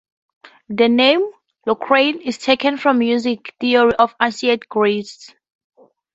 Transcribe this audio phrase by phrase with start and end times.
[0.67, 1.23] The name
[1.67, 5.31] "Locrian" is taken from music theory of ancient Greece.